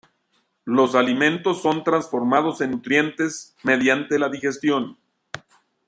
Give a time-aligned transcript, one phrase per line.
[0.65, 4.97] Los alimentos son transformados en nutrientes mediante la digestión.